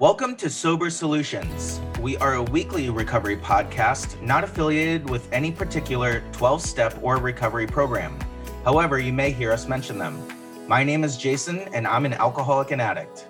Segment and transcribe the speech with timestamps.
[0.00, 1.80] Welcome to Sober Solutions.
[2.00, 7.66] We are a weekly recovery podcast not affiliated with any particular 12 step or recovery
[7.66, 8.16] program.
[8.64, 10.22] However, you may hear us mention them.
[10.68, 13.26] My name is Jason, and I'm an alcoholic and addict.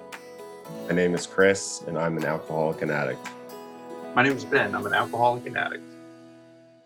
[0.86, 3.26] My name is Chris, and I'm an alcoholic and addict.
[4.14, 4.74] My name is Ben.
[4.74, 5.84] I'm an alcoholic and addict.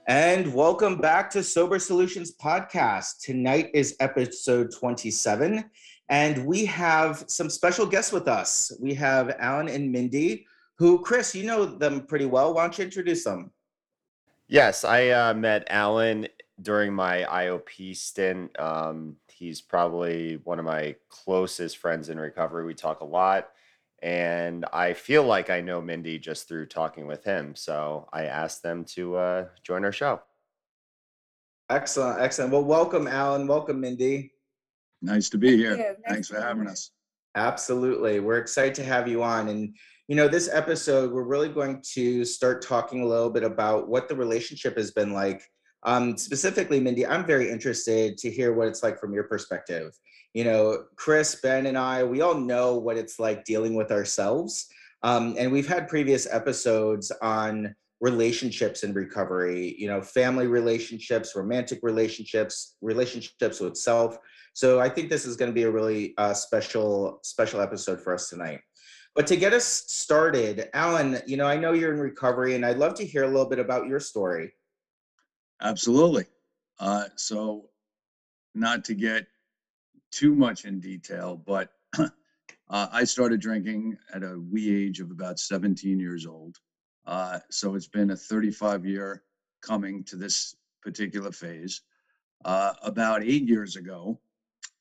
[0.07, 3.19] And welcome back to Sober Solutions Podcast.
[3.21, 5.65] Tonight is episode 27,
[6.13, 8.71] and we have some special guests with us.
[8.79, 12.53] We have Alan and Mindy, who, Chris, you know them pretty well.
[12.53, 13.51] Why don't you introduce them?
[14.47, 16.29] Yes, I uh, met Alan
[16.61, 18.61] during my IOP stint.
[18.61, 22.67] Um, he's probably one of my closest friends in recovery.
[22.67, 23.49] We talk a lot.
[24.03, 27.57] And I feel like I know Mindy just through talking with him.
[27.57, 30.21] So I asked them to uh, join our show.
[31.71, 32.53] Excellent, excellent.
[32.53, 33.47] Well, welcome, Alan.
[33.47, 34.32] Welcome, Mindy.
[35.03, 35.77] Nice to be Thank here.
[35.77, 35.83] you.
[35.83, 36.73] Nice Thanks for having here.
[36.73, 36.93] us.
[37.35, 38.21] Absolutely.
[38.21, 39.49] We're excited to have you on.
[39.49, 39.77] And,
[40.09, 44.09] you know, this episode, we're really going to start talking a little bit about what
[44.09, 45.43] the relationship has been like.
[45.85, 49.93] Um, specifically, Mindy, I'm very interested to hear what it's like from your perspective.
[50.35, 54.69] You know, Chris, Ben, and I, we all know what it's like dealing with ourselves.
[55.03, 61.81] Um, and we've had previous episodes on relationships in recovery, you know, family relationships, romantic
[61.83, 64.19] relationships, relationships with self.
[64.55, 68.15] So I think this is going to be a really uh, special special episode for
[68.15, 68.61] us tonight.
[69.15, 72.79] But to get us started, Alan, you know, I know you're in recovery, and I'd
[72.79, 74.53] love to hear a little bit about your story.
[75.61, 76.25] Absolutely.
[76.79, 77.69] Uh, so,
[78.55, 79.27] not to get
[80.11, 82.09] too much in detail, but uh,
[82.71, 86.57] I started drinking at a wee age of about 17 years old.
[87.07, 89.23] Uh, so, it's been a 35 year
[89.61, 91.83] coming to this particular phase.
[92.45, 94.19] Uh, about eight years ago,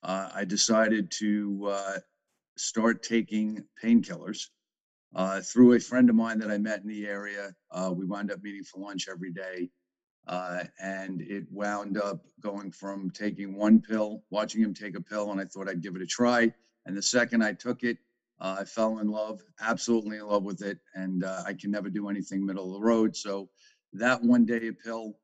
[0.04, 2.00] uh, I decided to uh,
[2.58, 4.48] start taking painkillers.
[5.14, 8.32] Uh, through a friend of mine that I met in the area, uh, we wound
[8.32, 9.70] up meeting for lunch every day.
[10.28, 15.32] Uh, and it wound up going from taking one pill, watching him take a pill,
[15.32, 16.52] and I thought I'd give it a try.
[16.86, 17.98] And the second I took it,
[18.40, 20.78] uh, I fell in love, absolutely in love with it.
[20.94, 23.16] And I can never do anything middle of the road.
[23.16, 23.50] So
[23.94, 25.18] that one day a pill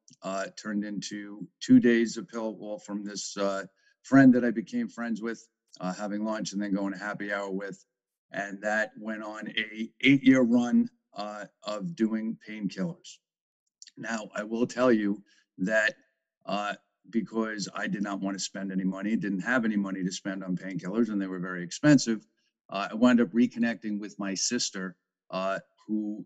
[0.62, 3.38] turned into two days of pill, well, from this
[4.04, 5.48] friend that I became friends with,
[5.80, 7.84] uh, having lunch and then going to happy hour with.
[8.32, 13.18] And that went on a eight year run uh, of doing painkillers.
[13.98, 15.24] Now, I will tell you
[15.60, 15.96] that
[16.46, 16.76] uh,
[17.10, 20.44] because I did not want to spend any money, didn't have any money to spend
[20.44, 22.26] on painkillers, and they were very expensive,
[22.70, 24.96] uh, I wound up reconnecting with my sister
[25.32, 26.26] uh, who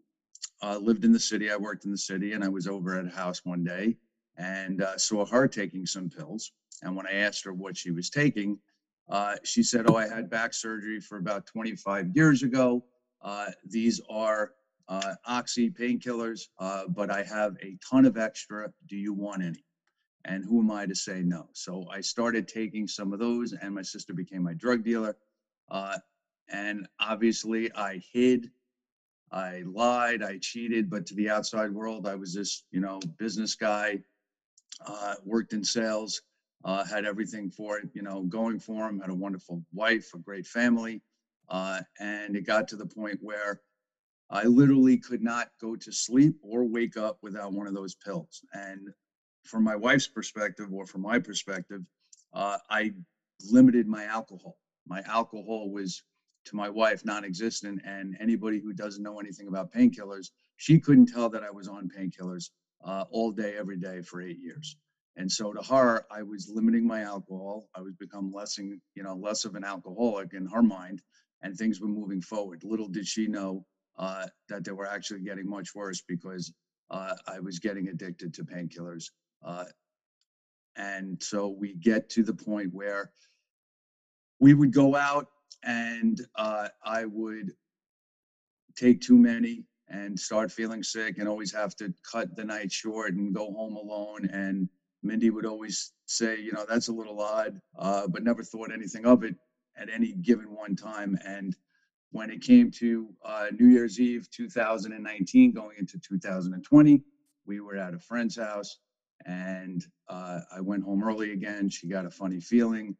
[0.63, 1.51] uh, lived in the city.
[1.51, 3.97] I worked in the city, and I was over at a house one day
[4.37, 6.51] and saw her taking some pills.
[6.81, 8.57] And when I asked her what she was taking,
[9.09, 12.83] uh, she said, Oh, I had back surgery for about 25 years ago.
[13.21, 14.53] Uh, these are
[14.87, 18.71] uh, oxy painkillers, uh, but I have a ton of extra.
[18.87, 19.63] Do you want any?
[20.25, 21.49] And who am I to say no?
[21.53, 25.17] So I started taking some of those, and my sister became my drug dealer.
[25.69, 25.97] Uh,
[26.49, 28.51] and obviously, I hid,
[29.31, 33.55] I lied, I cheated, but to the outside world, I was this, you know, business
[33.55, 33.99] guy,
[34.85, 36.21] uh, worked in sales,
[36.63, 40.19] uh, had everything for it, you know, going for him, had a wonderful wife, a
[40.19, 41.01] great family.
[41.49, 43.61] Uh, and it got to the point where
[44.29, 48.41] I literally could not go to sleep or wake up without one of those pills.
[48.53, 48.89] And
[49.43, 51.81] from my wife's perspective, or from my perspective,
[52.33, 52.93] uh, I
[53.49, 54.57] limited my alcohol.
[54.87, 56.03] My alcohol was
[56.45, 61.29] to my wife non-existent, and anybody who doesn't know anything about painkillers, she couldn't tell
[61.29, 62.51] that I was on painkillers
[62.83, 64.77] uh, all day, every day for eight years.
[65.17, 67.67] And so to her, I was limiting my alcohol.
[67.75, 71.01] I was become less, and you know, less of an alcoholic in her mind,
[71.41, 72.63] and things were moving forward.
[72.63, 73.65] Little did she know
[73.97, 76.53] uh, that they were actually getting much worse because
[76.89, 79.05] uh, I was getting addicted to painkillers.
[79.43, 79.65] Uh,
[80.75, 83.11] and so we get to the point where
[84.39, 85.27] we would go out
[85.63, 87.51] and uh, I would
[88.75, 93.13] take too many and start feeling sick and always have to cut the night short
[93.13, 94.25] and go home alone.
[94.31, 94.69] And
[95.03, 99.05] Mindy would always say, you know, that's a little odd, uh, but never thought anything
[99.05, 99.35] of it
[99.77, 101.17] at any given one time.
[101.25, 101.55] And
[102.11, 107.03] when it came to uh, New Year's Eve 2019, going into 2020,
[107.45, 108.77] we were at a friend's house
[109.25, 111.69] and uh, I went home early again.
[111.69, 112.95] She got a funny feeling.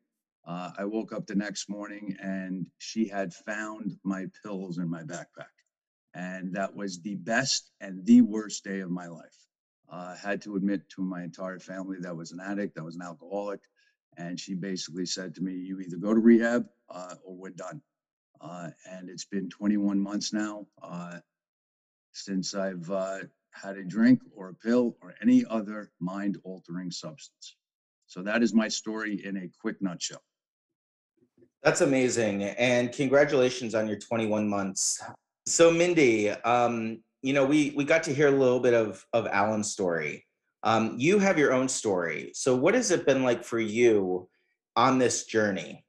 [0.45, 5.03] Uh, I woke up the next morning and she had found my pills in my
[5.03, 5.53] backpack.
[6.13, 9.48] And that was the best and the worst day of my life.
[9.91, 13.01] Uh, had to admit to my entire family that was an addict, that was an
[13.01, 13.59] alcoholic.
[14.17, 17.81] And she basically said to me, You either go to rehab uh, or we're done.
[18.39, 21.17] Uh, and it's been 21 months now uh,
[22.13, 23.19] since I've uh,
[23.51, 27.57] had a drink or a pill or any other mind altering substance.
[28.07, 30.23] So that is my story in a quick nutshell.
[31.63, 32.43] That's amazing.
[32.43, 35.01] And congratulations on your 21 months.
[35.45, 39.27] So Mindy, um, you know, we we got to hear a little bit of of
[39.27, 40.25] Alan's story.
[40.63, 42.31] Um, you have your own story.
[42.35, 44.29] So what has it been like for you
[44.75, 45.85] on this journey?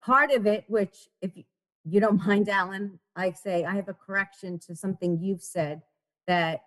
[0.00, 1.44] part of it, which if you-
[1.84, 5.82] you don't mind, Alan, I say I have a correction to something you've said
[6.26, 6.60] that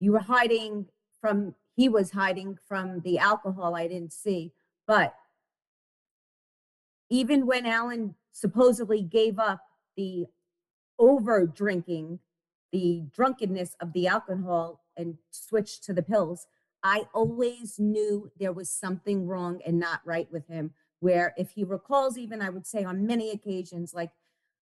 [0.00, 0.86] you were hiding
[1.20, 4.52] from, he was hiding from the alcohol I didn't see.
[4.86, 5.14] But
[7.10, 9.60] even when Alan supposedly gave up
[9.96, 10.26] the
[10.98, 12.20] over drinking,
[12.72, 16.46] the drunkenness of the alcohol and switched to the pills,
[16.82, 21.62] I always knew there was something wrong and not right with him where if he
[21.62, 24.10] recalls even i would say on many occasions like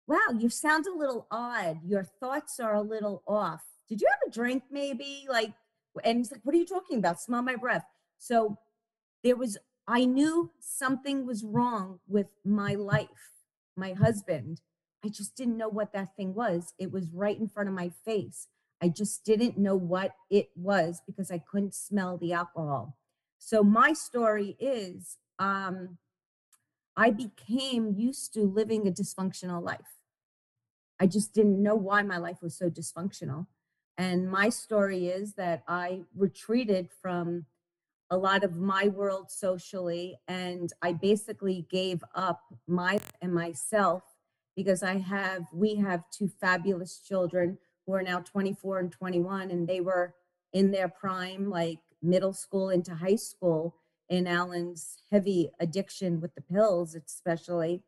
[0.06, 1.78] wow you sound a little odd.
[1.86, 3.62] Your thoughts are a little off.
[3.88, 5.26] Did you have a drink maybe?
[5.28, 5.52] Like
[6.04, 7.20] and he's like what are you talking about?
[7.20, 7.84] Smell my breath.
[8.18, 8.58] So
[9.22, 9.56] there was
[9.86, 13.32] i knew something was wrong with my life
[13.76, 14.60] my husband
[15.04, 17.90] i just didn't know what that thing was it was right in front of my
[18.04, 18.48] face
[18.82, 22.96] i just didn't know what it was because i couldn't smell the alcohol
[23.38, 25.98] so my story is um
[26.96, 29.96] I became used to living a dysfunctional life.
[31.00, 33.46] I just didn't know why my life was so dysfunctional.
[33.96, 37.46] And my story is that I retreated from
[38.10, 44.02] a lot of my world socially and I basically gave up my and myself
[44.56, 49.68] because I have we have two fabulous children who are now 24 and 21 and
[49.68, 50.14] they were
[50.52, 53.76] in their prime like middle school into high school
[54.08, 57.82] in Alan's heavy addiction with the pills, especially.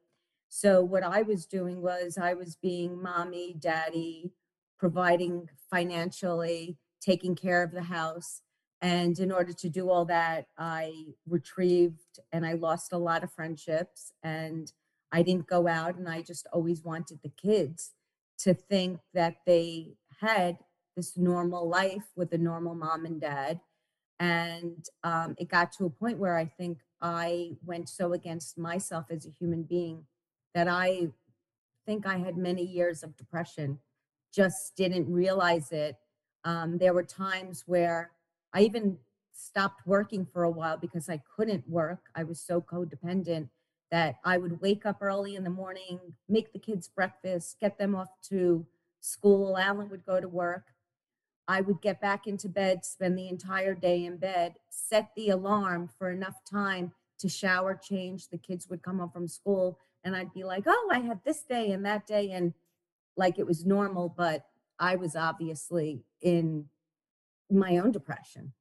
[0.48, 4.30] So, what I was doing was I was being mommy, daddy,
[4.78, 8.42] providing financially, taking care of the house.
[8.80, 10.92] And in order to do all that, I
[11.28, 14.12] retrieved and I lost a lot of friendships.
[14.22, 14.72] And
[15.12, 17.92] I didn't go out, and I just always wanted the kids
[18.40, 20.58] to think that they had
[20.96, 23.60] this normal life with a normal mom and dad
[24.22, 29.06] and um, it got to a point where I think I went so against myself
[29.10, 30.06] as a human being
[30.54, 31.08] that I
[31.86, 33.80] think I had many years of depression,
[34.32, 35.96] just didn't realize it.
[36.44, 38.12] Um, there were times where
[38.52, 38.98] I even
[39.34, 42.02] stopped working for a while because I couldn't work.
[42.14, 43.48] I was so codependent
[43.92, 47.94] that I would wake up early in the morning, make the kids breakfast, get them
[47.94, 48.66] off to
[49.00, 49.58] school.
[49.58, 50.68] Alan would go to work.
[51.46, 55.90] I would get back into bed, spend the entire day in bed, set the alarm
[55.98, 58.28] for enough time to shower, change.
[58.28, 61.42] The kids would come home from school, and I'd be like, oh, I had this
[61.42, 62.54] day and that day, and
[63.18, 64.46] like it was normal, but
[64.78, 66.70] I was obviously in
[67.50, 68.54] my own depression.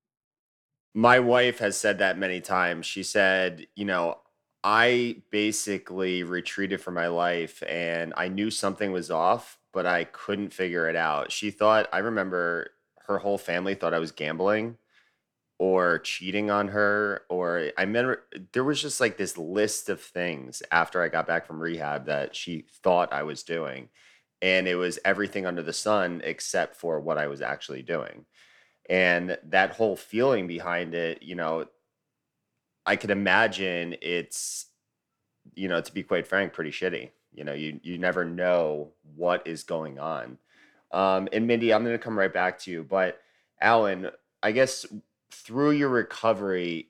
[0.93, 2.85] My wife has said that many times.
[2.85, 4.17] She said, you know,
[4.63, 10.53] I basically retreated from my life and I knew something was off, but I couldn't
[10.53, 11.31] figure it out.
[11.31, 12.71] She thought, I remember
[13.07, 14.77] her whole family thought I was gambling
[15.59, 18.23] or cheating on her or I remember
[18.53, 22.35] there was just like this list of things after I got back from rehab that
[22.35, 23.89] she thought I was doing
[24.41, 28.25] and it was everything under the sun except for what I was actually doing.
[28.89, 31.67] And that whole feeling behind it, you know,
[32.85, 34.67] I could imagine it's
[35.55, 37.09] you know, to be quite frank, pretty shitty.
[37.33, 40.37] You know, you you never know what is going on.
[40.91, 43.19] Um, and Mindy, I'm going to come right back to you, but
[43.61, 44.09] Alan,
[44.43, 44.85] I guess
[45.31, 46.89] through your recovery,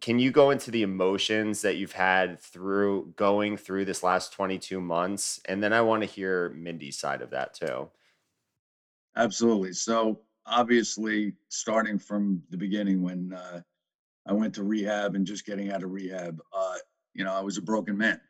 [0.00, 4.80] can you go into the emotions that you've had through going through this last 22
[4.80, 5.40] months?
[5.44, 7.90] And then I want to hear Mindy's side of that too.
[9.16, 9.74] Absolutely.
[9.74, 13.60] So obviously, starting from the beginning when uh,
[14.26, 16.76] I went to rehab and just getting out of rehab, uh,
[17.14, 18.20] you know, I was a broken man.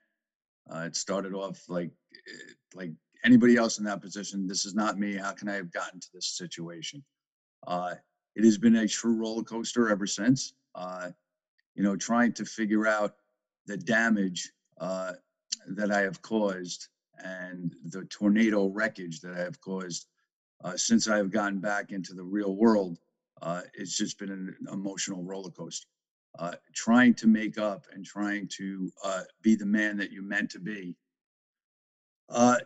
[0.72, 2.92] Uh, it started off like eh, like
[3.24, 4.46] anybody else in that position.
[4.46, 5.14] This is not me.
[5.14, 7.04] How can I have gotten to this situation?
[7.66, 7.94] Uh,
[8.34, 10.54] it has been a true roller coaster ever since.
[10.74, 11.10] Uh,
[11.74, 13.16] you know, trying to figure out
[13.66, 15.12] the damage uh,
[15.68, 16.88] that I have caused
[17.22, 20.06] and the tornado wreckage that I have caused
[20.64, 22.98] uh, since I have gotten back into the real world.
[23.42, 25.88] Uh, it's just been an emotional roller coaster.
[26.38, 30.50] Uh, trying to make up and trying to uh, be the man that you meant
[30.50, 30.96] to be
[32.30, 32.56] uh,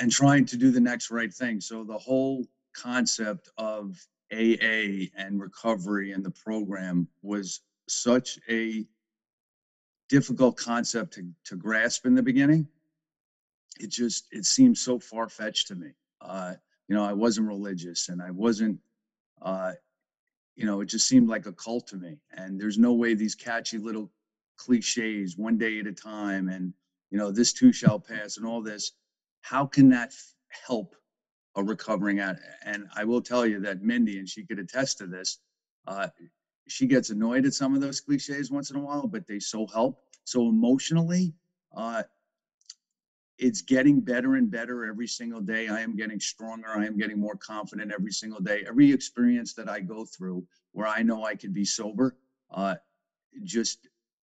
[0.00, 1.60] and trying to do the next right thing.
[1.60, 3.96] So the whole concept of
[4.32, 8.84] AA and recovery and the program was such a
[10.08, 12.66] difficult concept to, to grasp in the beginning.
[13.78, 15.90] It just, it seemed so far fetched to me.
[16.20, 16.54] Uh,
[16.88, 18.80] you know, I wasn't religious and I wasn't,
[19.40, 19.72] uh,
[20.58, 22.18] you know, it just seemed like a cult to me.
[22.36, 24.10] And there's no way these catchy little
[24.56, 26.74] cliches, one day at a time, and,
[27.10, 28.90] you know, this too shall pass and all this,
[29.42, 30.12] how can that
[30.66, 30.96] help
[31.54, 32.44] a recovering addict?
[32.64, 35.38] And I will tell you that Mindy, and she could attest to this,
[35.86, 36.08] uh,
[36.66, 39.64] she gets annoyed at some of those cliches once in a while, but they so
[39.68, 40.00] help.
[40.24, 41.34] So emotionally,
[41.76, 42.02] uh,
[43.38, 45.68] it's getting better and better every single day.
[45.68, 46.68] I am getting stronger.
[46.76, 48.64] I am getting more confident every single day.
[48.66, 52.14] Every experience that I go through where I know I can be sober,
[52.52, 52.74] uh,
[53.44, 53.78] just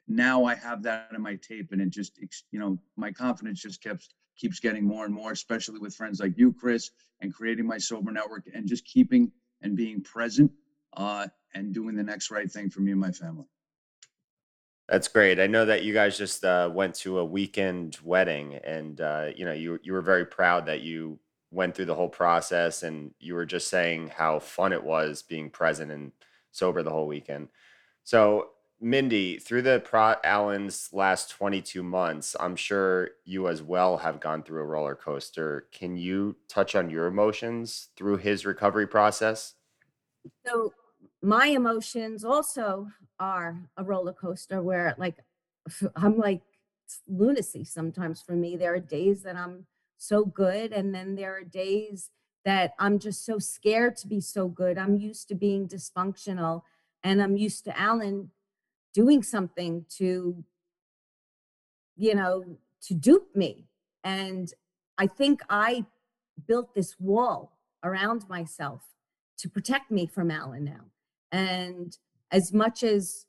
[0.09, 2.19] now I have that in my tape and it just,
[2.51, 6.33] you know, my confidence just keeps, keeps getting more and more, especially with friends like
[6.37, 6.91] you, Chris,
[7.21, 9.31] and creating my sober network and just keeping
[9.63, 10.51] and being present,
[10.97, 13.47] uh, and doing the next right thing for me and my family.
[14.93, 15.41] That's great.
[15.41, 19.47] I know that you guys just uh, went to a weekend wedding, and uh, you
[19.47, 21.19] know you you were very proud that you
[21.51, 25.49] went through the whole process, and you were just saying how fun it was being
[25.49, 26.13] present and
[26.51, 27.49] sober the whole weekend.
[28.05, 28.49] So,
[28.83, 34.43] Mindy, through the pro Alan's last 22 months, I'm sure you as well have gone
[34.43, 35.69] through a roller coaster.
[35.73, 39.55] Can you touch on your emotions through his recovery process?
[40.45, 40.75] So
[41.23, 42.89] my emotions also
[43.21, 45.17] are a roller coaster where like
[45.97, 46.43] I'm like
[47.09, 48.57] lunacy sometimes for me.
[48.57, 49.67] There are days that I'm
[49.99, 52.11] so good and then there are days
[52.45, 54.77] that I'm just so scared to be so good.
[54.77, 56.63] I'm used to being dysfunctional
[57.05, 58.31] and I'm used to Alan
[58.93, 60.45] doing something to
[61.97, 62.45] you know
[62.83, 63.69] to dupe me.
[64.03, 64.53] And
[64.99, 65.87] I think I
[66.49, 68.83] built this wall around myself
[69.39, 70.92] to protect me from Alan now.
[71.33, 71.97] And
[72.31, 73.27] as much as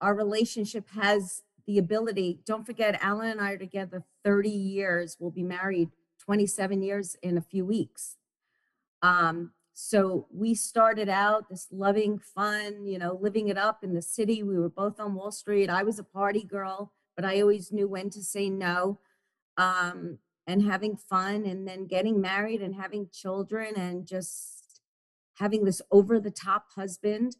[0.00, 5.16] our relationship has the ability, don't forget, Alan and I are together 30 years.
[5.18, 8.16] We'll be married 27 years in a few weeks.
[9.02, 14.02] Um, so we started out this loving, fun, you know, living it up in the
[14.02, 14.42] city.
[14.42, 15.70] We were both on Wall Street.
[15.70, 18.98] I was a party girl, but I always knew when to say no.
[19.56, 24.59] Um, and having fun and then getting married and having children and just
[25.40, 27.36] having this over the top husband.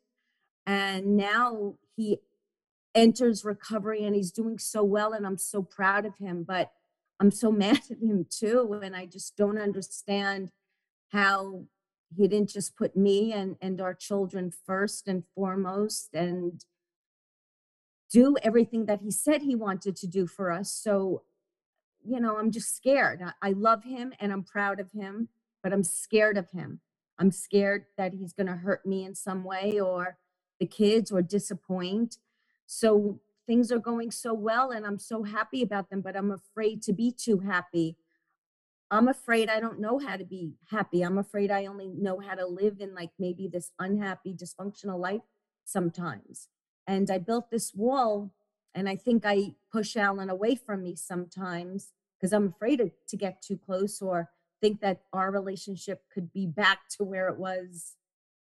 [0.66, 2.20] And now he
[2.94, 6.72] enters recovery and he's doing so well and I'm so proud of him, but
[7.20, 8.80] I'm so mad at him too.
[8.82, 10.50] And I just don't understand
[11.12, 11.66] how
[12.16, 16.64] he didn't just put me and, and our children first and foremost and
[18.10, 20.72] do everything that he said he wanted to do for us.
[20.72, 21.22] So,
[22.04, 23.22] you know, I'm just scared.
[23.22, 25.28] I, I love him and I'm proud of him,
[25.62, 26.80] but I'm scared of him.
[27.20, 30.16] I'm scared that he's going to hurt me in some way or
[30.58, 32.16] the kids or disappoint.
[32.66, 36.82] So things are going so well and I'm so happy about them, but I'm afraid
[36.84, 37.96] to be too happy.
[38.90, 41.02] I'm afraid I don't know how to be happy.
[41.02, 45.20] I'm afraid I only know how to live in like maybe this unhappy, dysfunctional life
[45.64, 46.48] sometimes.
[46.86, 48.32] And I built this wall
[48.74, 53.16] and I think I push Alan away from me sometimes because I'm afraid to, to
[53.16, 57.96] get too close or think that our relationship could be back to where it was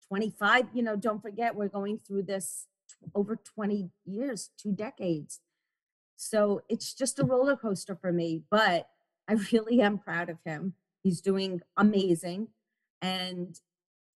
[0.09, 0.67] 25.
[0.73, 2.67] You know, don't forget, we're going through this
[3.15, 5.41] over 20 years, two decades.
[6.17, 8.89] So it's just a roller coaster for me, but
[9.29, 10.75] I really am proud of him.
[11.03, 12.49] He's doing amazing.
[13.01, 13.59] And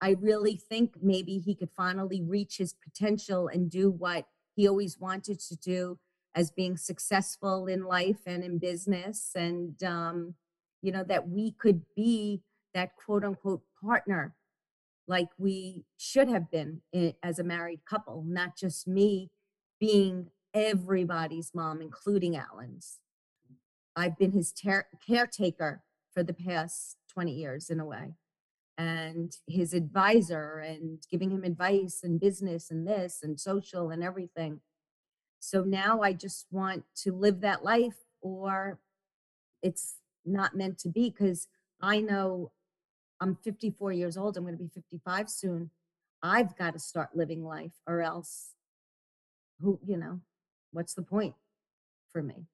[0.02, 4.98] I really think maybe he could finally reach his potential and do what he always
[4.98, 6.00] wanted to do
[6.34, 9.32] as being successful in life and in business.
[9.36, 10.36] And, um,
[10.82, 12.42] you know, that we could be
[12.74, 14.36] that quote unquote partner
[15.08, 16.82] like we should have been
[17.24, 19.32] as a married couple, not just me
[19.80, 23.00] being everybody's mom, including Alan's.
[23.96, 25.82] I've been his ter- caretaker
[26.14, 28.14] for the past 20 years in a way,
[28.78, 34.62] and his advisor, and giving him advice and business and this and social and everything.
[35.40, 38.80] So now I just want to live that life, or
[39.64, 39.96] it's
[40.26, 41.48] not meant to be because
[41.82, 42.52] I know
[43.22, 44.38] I'm 54 years old.
[44.38, 45.72] I'm going to be 55 soon.
[46.22, 48.54] I've got to start living life, or else,
[49.62, 50.20] who, you know,
[50.72, 51.34] what's the point
[52.12, 52.46] for me?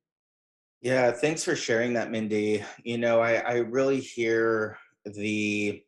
[0.82, 2.64] Yeah, thanks for sharing that, Mindy.
[2.84, 5.82] You know, I, I really hear the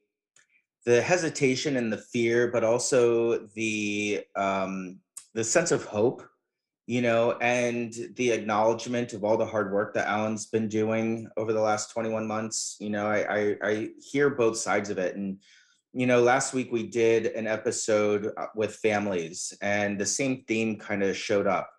[0.85, 4.99] the hesitation and the fear, but also the um,
[5.33, 6.23] the sense of hope,
[6.87, 11.53] you know, and the acknowledgement of all the hard work that Alan's been doing over
[11.53, 12.77] the last 21 months.
[12.79, 15.37] You know, I I, I hear both sides of it, and
[15.93, 20.77] you know, last week we did an episode uh, with families, and the same theme
[20.77, 21.69] kind of showed up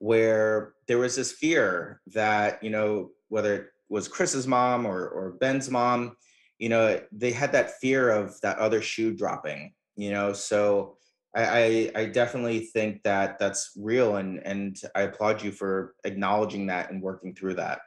[0.00, 5.32] where there was this fear that, you know, whether it was Chris's mom or, or
[5.32, 6.16] Ben's mom,
[6.58, 10.96] you know, they had that fear of that other shoe dropping, you know, so
[11.34, 16.66] I, I, I definitely think that that's real and, and I applaud you for acknowledging
[16.66, 17.80] that and working through that.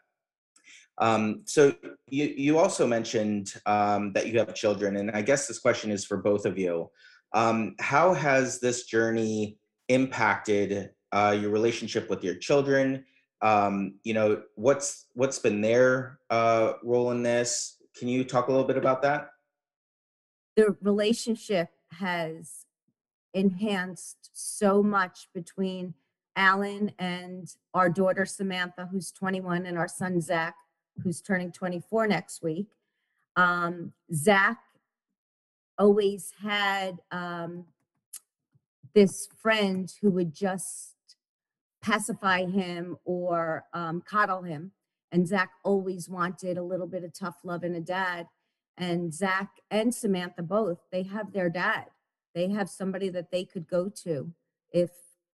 [0.99, 1.73] Um, so
[2.07, 6.05] you, you also mentioned um, that you have children, and I guess this question is
[6.05, 6.89] for both of you.
[7.33, 9.57] Um, how has this journey
[9.89, 13.05] impacted uh, your relationship with your children?
[13.41, 17.77] Um, you know, what's what's been their uh, role in this?
[17.97, 19.29] Can you talk a little bit about that?
[20.55, 22.62] The relationship has
[23.33, 25.93] enhanced so much between
[26.35, 30.55] Alan and our daughter Samantha, who's 21, and our son Zach,
[31.03, 32.67] who's turning 24 next week.
[33.35, 34.59] Um, Zach
[35.77, 37.65] always had um,
[38.93, 40.95] this friend who would just
[41.81, 44.71] pacify him or um, coddle him.
[45.11, 48.27] And Zach always wanted a little bit of tough love and a dad.
[48.77, 51.85] And Zach and Samantha both, they have their dad.
[52.33, 54.31] They have somebody that they could go to
[54.71, 54.91] if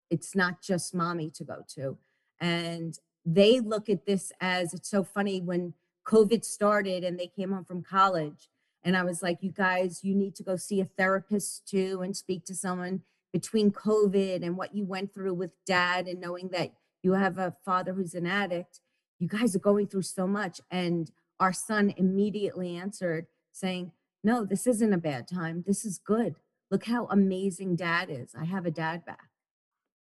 [0.09, 1.97] it's not just mommy to go to.
[2.39, 5.73] And they look at this as it's so funny when
[6.07, 8.49] COVID started and they came home from college.
[8.83, 12.15] And I was like, you guys, you need to go see a therapist too and
[12.15, 13.01] speak to someone
[13.31, 17.55] between COVID and what you went through with dad and knowing that you have a
[17.63, 18.79] father who's an addict.
[19.19, 20.61] You guys are going through so much.
[20.71, 23.91] And our son immediately answered saying,
[24.23, 25.63] no, this isn't a bad time.
[25.67, 26.35] This is good.
[26.71, 28.35] Look how amazing dad is.
[28.39, 29.29] I have a dad back.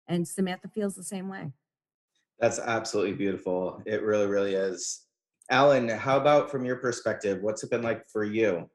[0.07, 1.53] And Samantha feels the same way.
[2.39, 3.83] That's absolutely beautiful.
[3.87, 5.07] It really, really is.
[5.51, 7.43] Alan, how about from your perspective?
[7.43, 8.69] What's it been like for you?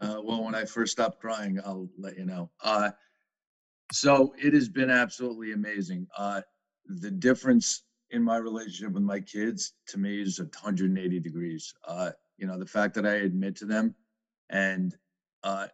[0.00, 2.50] Uh, well, when I first stopped crying, I'll let you know.
[2.62, 2.90] Uh,
[3.92, 6.06] so it has been absolutely amazing.
[6.16, 6.42] Uh,
[6.86, 11.74] the difference in my relationship with my kids to me is 180 degrees.
[11.86, 13.94] Uh, you know, the fact that I admit to them
[14.50, 14.96] and
[15.42, 15.66] uh,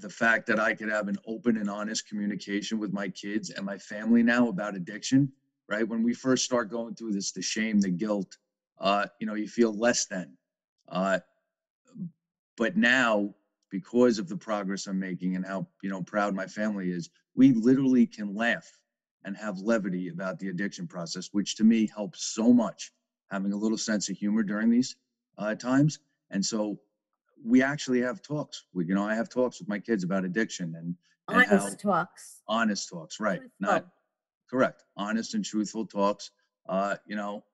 [0.00, 3.64] the fact that I could have an open and honest communication with my kids and
[3.64, 5.30] my family now about addiction,
[5.68, 5.86] right?
[5.86, 8.36] When we first start going through this, the shame, the guilt,
[8.78, 10.36] uh, you know, you feel less than.
[10.88, 11.18] Uh,
[12.56, 13.34] but now,
[13.70, 17.52] because of the progress I'm making and how, you know, proud my family is, we
[17.52, 18.68] literally can laugh
[19.24, 22.92] and have levity about the addiction process, which to me helps so much
[23.30, 24.96] having a little sense of humor during these
[25.38, 26.00] uh, times.
[26.30, 26.78] And so
[27.44, 28.64] we actually have talks.
[28.72, 30.94] We, you know, I have talks with my kids about addiction and,
[31.28, 32.42] and how Honest talks.
[32.48, 33.40] honest talks, right?
[33.60, 33.92] Not Truthful.
[34.50, 36.30] correct, honest and truthful talks.
[36.68, 37.44] Uh, you know,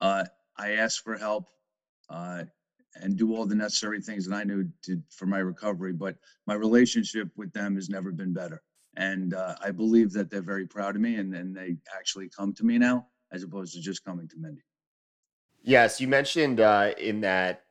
[0.00, 0.24] uh,
[0.56, 1.48] I ask for help
[2.08, 2.44] uh,
[2.94, 5.92] and do all the necessary things that I knew to for my recovery.
[5.92, 8.62] But my relationship with them has never been better,
[8.96, 12.52] and uh, I believe that they're very proud of me, and and they actually come
[12.54, 14.62] to me now as opposed to just coming to Mindy.
[15.62, 17.64] Yes, you mentioned uh, in that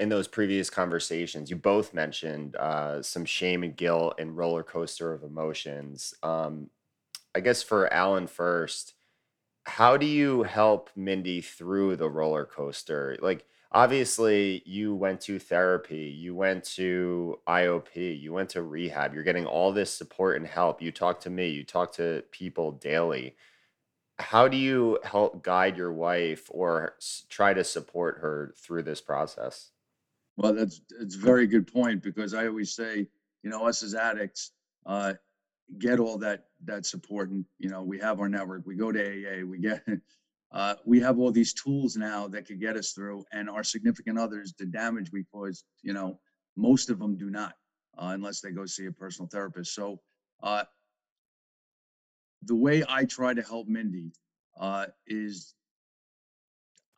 [0.00, 5.12] in those previous conversations, you both mentioned uh, some shame and guilt and roller coaster
[5.12, 6.14] of emotions.
[6.22, 6.70] Um,
[7.34, 8.94] I guess for Alan first,
[9.64, 13.18] how do you help Mindy through the roller coaster?
[13.20, 19.22] Like, obviously, you went to therapy, you went to IOP, you went to rehab, you're
[19.22, 20.80] getting all this support and help.
[20.80, 23.36] You talk to me, you talk to people daily.
[24.18, 26.96] How do you help guide your wife or
[27.28, 29.72] try to support her through this process?
[30.40, 33.06] Well, that's it's a very good point because I always say,
[33.42, 34.52] you know, us as addicts,
[34.86, 35.12] uh,
[35.78, 38.62] get all that that support, and you know, we have our network.
[38.64, 39.44] We go to AA.
[39.44, 39.84] We get,
[40.52, 43.26] uh, we have all these tools now that could get us through.
[43.32, 46.18] And our significant others, the damage we cause, you know,
[46.56, 47.52] most of them do not,
[47.98, 49.74] uh, unless they go see a personal therapist.
[49.74, 50.00] So,
[50.42, 50.64] uh,
[52.44, 54.12] the way I try to help Mindy
[54.58, 55.54] uh, is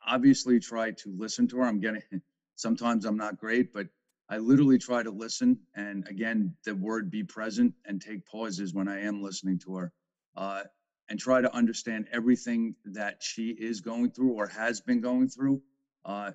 [0.06, 1.64] obviously try to listen to her.
[1.64, 2.02] I'm getting
[2.56, 3.86] sometimes I'm not great, but
[4.28, 5.58] I literally try to listen.
[5.74, 9.92] And again, the word be present and take pauses when I am listening to her
[10.36, 10.62] uh,
[11.08, 15.60] and try to understand everything that she is going through or has been going through
[16.04, 16.32] uh,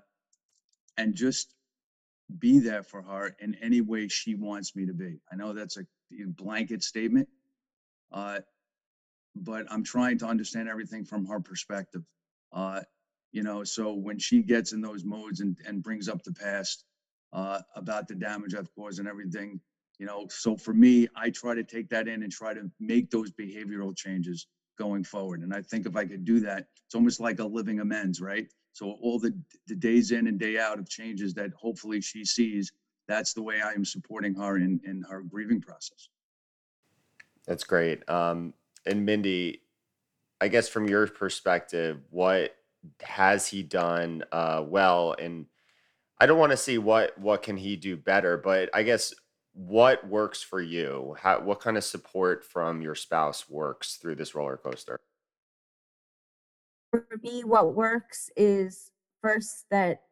[0.97, 1.55] and just
[2.39, 5.19] be there for her in any way she wants me to be.
[5.31, 5.85] I know that's a
[6.35, 7.27] blanket statement,
[8.11, 8.39] uh,
[9.35, 12.03] but I'm trying to understand everything from her perspective.
[12.51, 12.81] Uh,
[13.37, 16.85] you know, so when she gets in those modes and, and brings up the past
[17.33, 19.59] uh, about the damage I've caused and everything,
[19.99, 23.11] you know, so for me, I try to take that in and try to make
[23.11, 24.47] those behavioral changes
[24.79, 25.41] going forward.
[25.41, 28.47] And I think if I could do that, it's almost like a living amends, right?
[28.73, 32.71] So all the the days in and day out of changes that hopefully she sees,
[33.07, 36.09] that's the way I am supporting her in in her grieving process.
[37.45, 38.07] That's great.
[38.09, 38.55] Um,
[38.87, 39.61] and Mindy,
[40.41, 42.55] I guess from your perspective, what
[43.01, 45.15] has he done uh, well?
[45.17, 45.47] And
[46.19, 49.13] I don't want to see what what can he do better, but I guess
[49.53, 51.15] what works for you?
[51.19, 54.99] How what kind of support from your spouse works through this roller coaster?
[56.91, 60.03] For me, what works is first that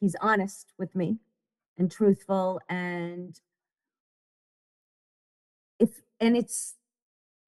[0.00, 1.18] he's honest with me
[1.78, 3.40] and truthful and
[5.78, 6.74] if and it's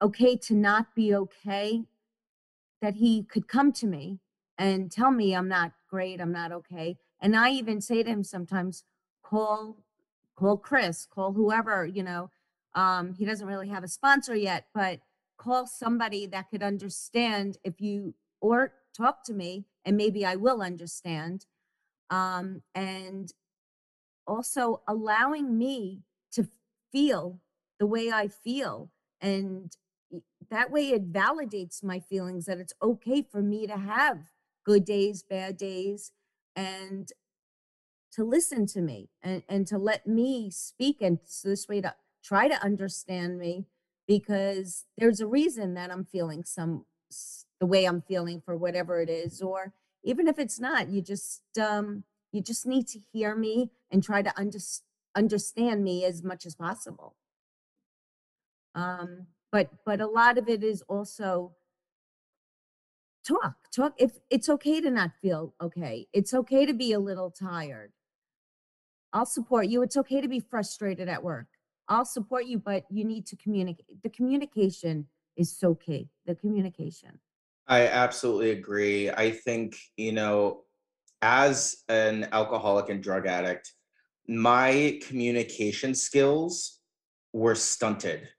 [0.01, 1.83] okay to not be okay
[2.81, 4.19] that he could come to me
[4.57, 6.97] and tell me I'm not great, I'm not okay.
[7.19, 8.83] And I even say to him sometimes,
[9.23, 9.77] call
[10.35, 12.29] call Chris, call whoever, you know.
[12.75, 14.99] Um, he doesn't really have a sponsor yet, but
[15.37, 20.61] call somebody that could understand if you or talk to me and maybe I will
[20.61, 21.45] understand.
[22.09, 23.33] Um, and
[24.27, 26.47] also allowing me to
[26.91, 27.39] feel
[27.79, 28.91] the way I feel.
[29.21, 29.75] And
[30.49, 34.29] that way it validates my feelings that it's okay for me to have
[34.65, 36.11] good days, bad days,
[36.55, 37.11] and
[38.11, 41.93] to listen to me and, and to let me speak and so this way to
[42.23, 43.65] try to understand me
[44.07, 46.85] because there's a reason that I'm feeling some
[47.59, 51.41] the way I'm feeling for whatever it is or even if it's not you just
[51.59, 54.59] um you just need to hear me and try to under,
[55.15, 57.15] understand me as much as possible.
[58.75, 61.53] Um but but a lot of it is also
[63.25, 67.29] talk talk if it's okay to not feel okay it's okay to be a little
[67.29, 67.91] tired
[69.13, 71.47] i'll support you it's okay to be frustrated at work
[71.89, 77.19] i'll support you but you need to communicate the communication is so key the communication
[77.67, 79.09] I absolutely agree.
[79.09, 80.63] I think, you know,
[81.21, 83.73] as an alcoholic and drug addict,
[84.27, 86.79] my communication skills
[87.33, 88.29] were stunted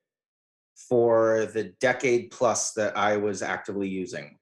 [0.89, 4.39] for the decade plus that I was actively using.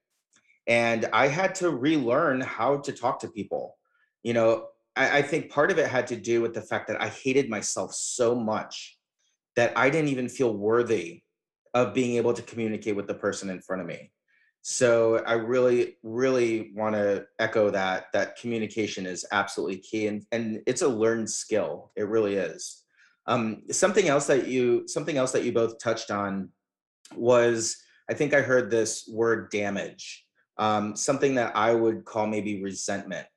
[0.67, 3.77] And I had to relearn how to talk to people.
[4.23, 7.01] You know, I, I think part of it had to do with the fact that
[7.01, 8.97] I hated myself so much
[9.55, 11.23] that I didn't even feel worthy
[11.73, 14.11] of being able to communicate with the person in front of me.
[14.61, 20.61] So I really, really want to echo that that communication is absolutely key, and and
[20.67, 21.91] it's a learned skill.
[21.95, 22.83] It really is.
[23.27, 26.49] Um, something else that you something else that you both touched on
[27.15, 27.77] was
[28.09, 30.25] I think I heard this word damage.
[30.57, 33.27] Um, something that I would call maybe resentment.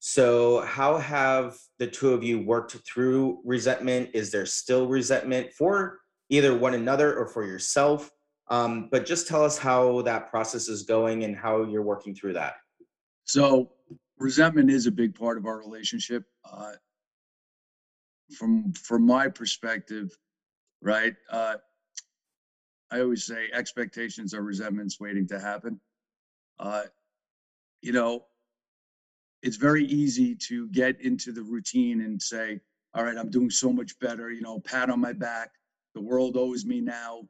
[0.00, 4.10] So, how have the two of you worked through resentment?
[4.14, 8.10] Is there still resentment for either one another or for yourself?
[8.48, 12.34] Um, but just tell us how that process is going and how you're working through
[12.34, 12.54] that.
[13.24, 13.72] So
[14.18, 16.24] resentment is a big part of our relationship.
[16.44, 16.72] Uh,
[18.36, 20.10] from from my perspective,
[20.82, 21.14] right?
[21.30, 21.56] Uh,
[22.90, 25.80] I always say expectations are resentments waiting to happen.
[26.58, 26.84] Uh,
[27.82, 28.26] you know,
[29.42, 32.60] it's very easy to get into the routine and say,
[32.94, 35.50] "All right, I'm doing so much better." You know, pat on my back.
[35.94, 37.28] The world owes me now.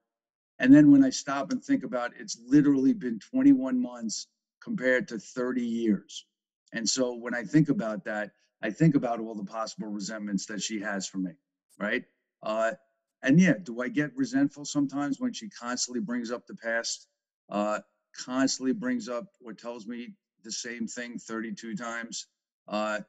[0.58, 4.28] And then when I stop and think about it, it's literally been 21 months
[4.62, 6.26] compared to 30 years.
[6.72, 8.30] And so when I think about that,
[8.62, 11.32] I think about all the possible resentments that she has for me,
[11.78, 12.02] right?
[12.42, 12.72] Uh,
[13.22, 17.08] and yeah, do I get resentful sometimes when she constantly brings up the past,
[17.50, 17.80] uh,
[18.18, 20.14] constantly brings up or tells me
[20.44, 22.26] the same thing 32 times?
[22.68, 23.00] Uh,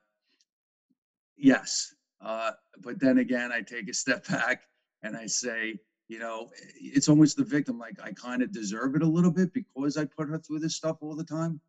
[1.38, 1.93] yes.
[2.21, 4.62] Uh, but then again, I take a step back
[5.03, 7.77] and I say, you know, it's almost the victim.
[7.77, 10.75] Like I kind of deserve it a little bit because I put her through this
[10.75, 11.60] stuff all the time.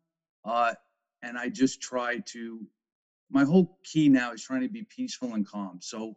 [0.45, 0.73] Uh,
[1.21, 2.65] and I just try to,
[3.29, 5.79] my whole key now is trying to be peaceful and calm.
[5.81, 6.15] So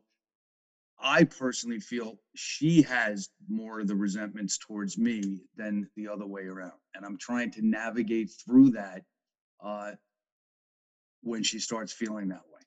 [0.99, 6.45] I personally feel she has more of the resentments towards me than the other way
[6.45, 6.79] around.
[6.95, 9.03] And I'm trying to navigate through that
[9.63, 9.93] uh,
[11.23, 12.61] when she starts feeling that way,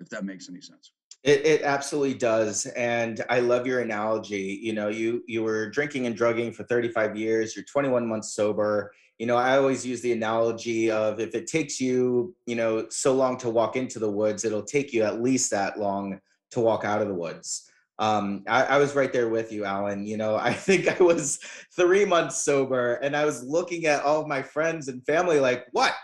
[0.00, 0.92] if that makes any sense.
[1.22, 4.58] It, it absolutely does, and I love your analogy.
[4.62, 7.54] You know, you you were drinking and drugging for 35 years.
[7.54, 8.90] You're 21 months sober.
[9.18, 13.14] You know, I always use the analogy of if it takes you, you know, so
[13.14, 16.18] long to walk into the woods, it'll take you at least that long
[16.52, 17.70] to walk out of the woods.
[17.98, 20.06] Um, I, I was right there with you, Alan.
[20.06, 21.38] You know, I think I was
[21.76, 25.66] three months sober, and I was looking at all of my friends and family like,
[25.72, 25.94] "What?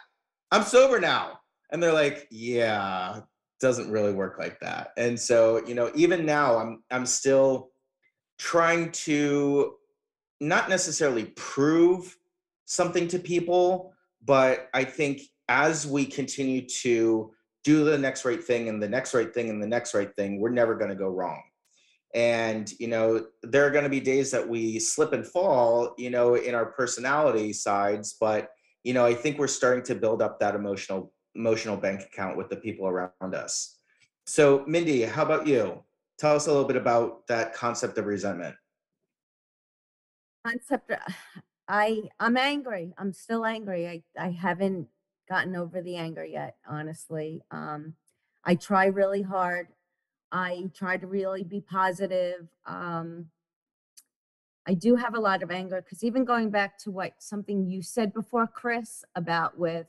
[0.52, 1.40] I'm sober now,"
[1.72, 3.20] and they're like, "Yeah."
[3.61, 4.90] Doesn't really work like that.
[4.97, 7.71] And so, you know, even now I'm I'm still
[8.38, 9.75] trying to
[10.40, 12.16] not necessarily prove
[12.66, 17.33] something to people, but I think as we continue to
[17.64, 20.40] do the next right thing and the next right thing and the next right thing,
[20.40, 21.42] we're never going to go wrong.
[22.14, 26.11] And, you know, there are going to be days that we slip and fall, you
[26.11, 28.16] know, in our personality sides.
[28.19, 28.51] But,
[28.85, 32.49] you know, I think we're starting to build up that emotional, emotional bank account with
[32.49, 33.77] the people around us.
[34.25, 35.83] So, Mindy, how about you?
[36.18, 38.57] Tell us a little bit about that concept of resentment.
[40.44, 41.12] Concept, uh,
[41.68, 42.94] I, I'm angry.
[42.99, 43.87] I'm still angry.
[43.88, 44.88] I, I haven't
[45.29, 47.42] gotten over the anger yet, honestly.
[47.51, 47.94] Um,
[48.44, 49.68] I try really hard.
[50.33, 52.49] I try to really be positive.
[52.64, 53.27] Um,
[54.68, 57.83] I do have a lot of anger because even going back to what something you
[57.83, 59.87] said before, Chris, about with,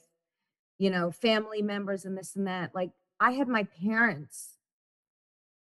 [0.77, 4.57] you know, family members and this and that, like I had my parents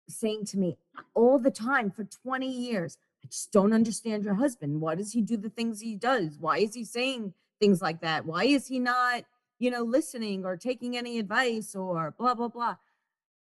[0.09, 0.77] saying to me
[1.15, 4.81] all the time for 20 years, I just don't understand your husband.
[4.81, 6.39] Why does he do the things he does?
[6.39, 8.27] Why is he saying things like that?
[8.27, 9.25] Why is he not,
[9.59, 12.77] you know, listening or taking any advice or blah, blah, blah.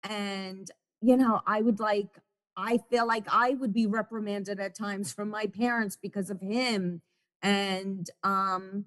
[0.03, 0.69] And,
[1.01, 2.19] you know, I would like,
[2.55, 7.01] I feel like I would be reprimanded at times from my parents because of him.
[7.41, 8.86] And um,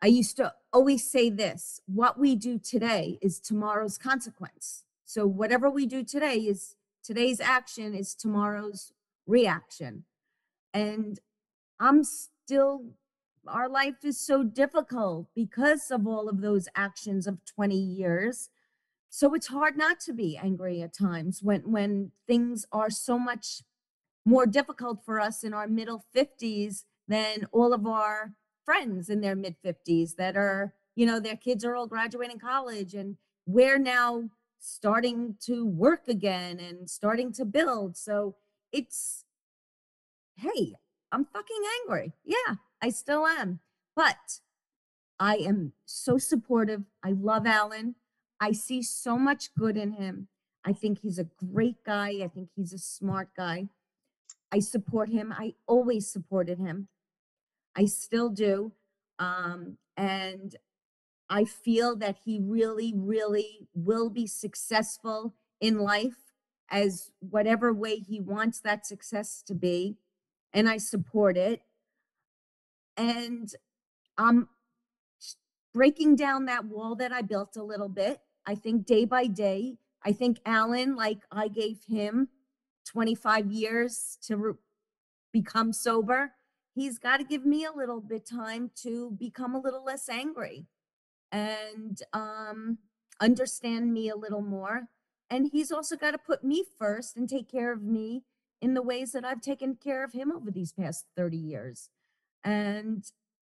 [0.00, 4.84] I used to always say this what we do today is tomorrow's consequence.
[5.04, 8.92] So whatever we do today is today's action is tomorrow's
[9.26, 10.04] reaction.
[10.72, 11.18] And
[11.80, 12.84] I'm still,
[13.46, 18.50] our life is so difficult because of all of those actions of 20 years.
[19.08, 23.62] So it's hard not to be angry at times when when things are so much
[24.24, 28.34] more difficult for us in our middle 50s than all of our
[28.70, 32.94] friends in their mid 50s that are, you know, their kids are all graduating college
[32.94, 34.30] and we're now
[34.60, 37.96] starting to work again and starting to build.
[37.96, 38.36] So
[38.70, 39.24] it's,
[40.36, 40.74] hey,
[41.10, 42.12] I'm fucking angry.
[42.24, 43.58] Yeah, I still am.
[43.96, 44.38] But
[45.18, 46.84] I am so supportive.
[47.02, 47.96] I love Alan.
[48.38, 50.28] I see so much good in him.
[50.64, 52.20] I think he's a great guy.
[52.22, 53.66] I think he's a smart guy.
[54.52, 55.34] I support him.
[55.36, 56.86] I always supported him.
[57.76, 58.72] I still do.
[59.18, 60.56] Um, and
[61.28, 66.34] I feel that he really, really will be successful in life
[66.70, 69.96] as whatever way he wants that success to be.
[70.52, 71.62] And I support it.
[72.96, 73.52] And
[74.18, 74.48] I'm
[75.72, 78.20] breaking down that wall that I built a little bit.
[78.46, 82.28] I think day by day, I think Alan, like I gave him
[82.86, 84.52] 25 years to re-
[85.32, 86.32] become sober,
[86.74, 90.66] he's got to give me a little bit time to become a little less angry
[91.32, 92.78] and um,
[93.20, 94.88] understand me a little more.
[95.28, 98.24] And he's also got to put me first and take care of me
[98.60, 101.90] in the ways that I've taken care of him over these past 30 years.
[102.44, 103.04] And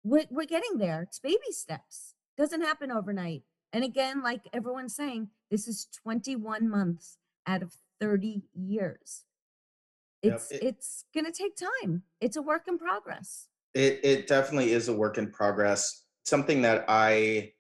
[0.05, 1.03] we're, we're getting there.
[1.03, 2.15] It's baby steps.
[2.37, 3.43] Doesn't happen overnight.
[3.73, 9.25] And again, like everyone's saying, this is 21 months out of 30 years.
[10.25, 12.03] Yep, It's it- it's gonna take time.
[12.21, 13.49] It's a work in progress.
[13.75, 16.05] It it definitely is a work in progress.
[16.25, 17.53] Something that I,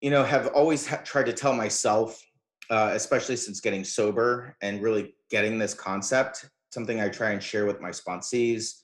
[0.00, 2.22] you know, have always ha- tried to tell myself,
[2.70, 6.48] uh, especially since getting sober and really getting this concept.
[6.72, 8.80] Something I try and share with my sponsees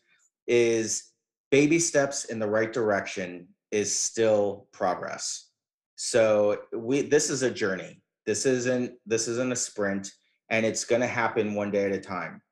[0.46, 1.12] is
[1.50, 5.50] baby steps in the right direction is still progress.
[5.96, 8.02] So we this is a journey.
[8.26, 10.12] This isn't this isn't a sprint,
[10.50, 12.42] and it's going to happen one day at a time.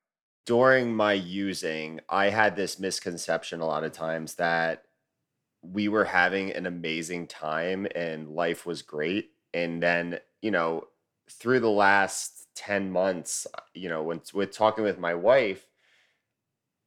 [0.48, 4.84] During my using, I had this misconception a lot of times that
[5.60, 9.32] we were having an amazing time and life was great.
[9.52, 10.84] And then, you know,
[11.30, 15.66] through the last 10 months, you know, when with talking with my wife,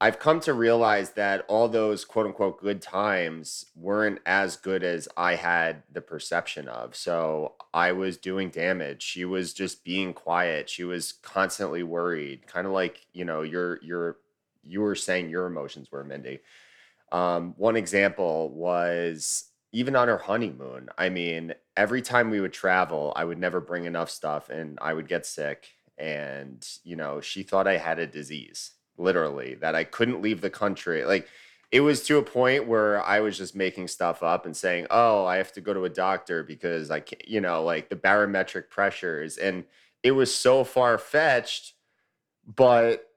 [0.02, 5.08] I've come to realize that all those quote unquote good times weren't as good as
[5.16, 6.96] I had the perception of.
[6.96, 9.04] So I was doing damage.
[9.04, 10.72] She was just being quiet.
[10.72, 14.18] She was constantly worried, kind of like, you know, your your
[14.64, 16.40] you were saying your emotions were, Mindy.
[17.12, 20.90] Um, one example was even on her honeymoon.
[20.98, 24.96] I mean, every time we would travel, I would never bring enough stuff and I
[24.96, 25.68] would get sick.
[25.98, 30.50] And, you know, she thought I had a disease, literally, that I couldn't leave the
[30.50, 31.04] country.
[31.04, 31.28] Like,
[31.72, 35.26] it was to a point where I was just making stuff up and saying, oh,
[35.26, 38.70] I have to go to a doctor because I can't, you know, like the barometric
[38.70, 39.38] pressures.
[39.38, 39.64] And
[40.04, 41.74] it was so far fetched,
[42.46, 43.08] but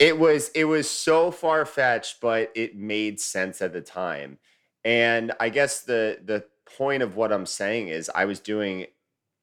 [0.00, 4.38] it was it was so far fetched, but it made sense at the time.
[4.84, 6.44] And I guess the the
[6.76, 8.86] point of what I'm saying is I was doing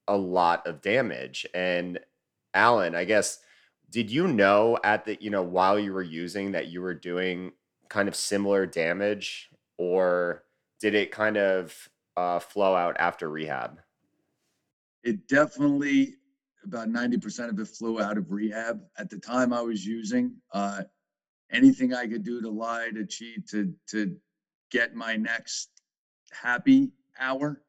[0.07, 1.45] a lot of damage.
[1.53, 1.99] And
[2.53, 3.39] Alan, I guess,
[3.89, 7.53] did you know at the, you know, while you were using that you were doing
[7.89, 10.43] kind of similar damage, or
[10.79, 13.79] did it kind of uh, flow out after rehab?
[15.03, 16.15] It definitely
[16.63, 18.81] about 90% of it flew out of rehab.
[18.97, 20.83] At the time I was using, uh,
[21.51, 24.15] anything I could do to lie, to cheat, to, to
[24.69, 25.69] get my next
[26.31, 27.61] happy hour,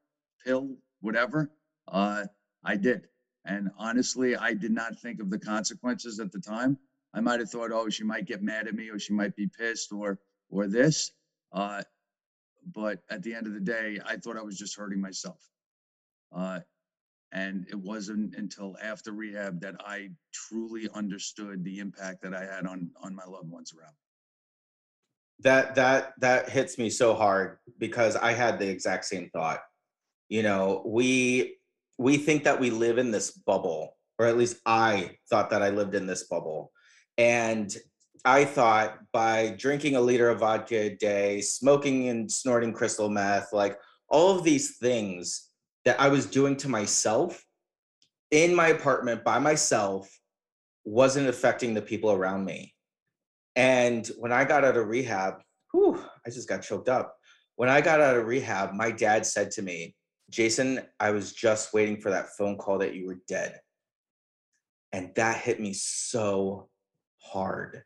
[0.44, 1.52] pill, whatever,
[1.86, 2.24] uh,
[2.64, 3.06] I did.
[3.48, 6.78] And honestly, I did not think of the consequences at the time.
[7.14, 9.48] I might have thought, oh, she might get mad at me or she might be
[9.48, 11.12] pissed or, or this.
[11.52, 11.82] Uh,
[12.74, 15.40] but at the end of the day, I thought I was just hurting myself.
[16.30, 16.60] Uh,
[17.32, 22.66] and it wasn't until after rehab that I truly understood the impact that I had
[22.66, 23.94] on, on my loved ones around.
[25.40, 29.60] that that that hits me so hard because i had the exact same thought
[30.28, 31.57] you know we
[31.98, 35.70] we think that we live in this bubble or at least i thought that i
[35.70, 36.72] lived in this bubble
[37.16, 37.76] and
[38.24, 43.52] i thought by drinking a liter of vodka a day smoking and snorting crystal meth
[43.52, 45.50] like all of these things
[45.84, 47.44] that i was doing to myself
[48.30, 50.08] in my apartment by myself
[50.84, 52.74] wasn't affecting the people around me
[53.58, 57.16] and when I got out of rehab, whew, I just got choked up.
[57.56, 59.96] When I got out of rehab, my dad said to me,
[60.30, 63.60] Jason, I was just waiting for that phone call that you were dead.
[64.92, 66.68] And that hit me so
[67.18, 67.82] hard.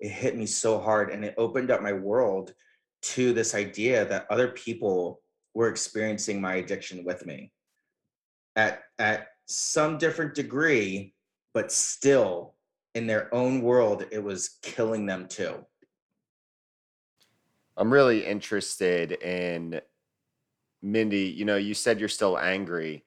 [0.00, 1.10] It hit me so hard.
[1.10, 2.54] And it opened up my world
[3.02, 5.20] to this idea that other people
[5.54, 7.52] were experiencing my addiction with me
[8.56, 11.14] at, at some different degree,
[11.52, 12.54] but still
[12.94, 15.64] in their own world, it was killing them too.
[17.76, 19.80] I'm really interested in
[20.82, 21.32] Mindy.
[21.36, 23.04] You know, you said you're still angry.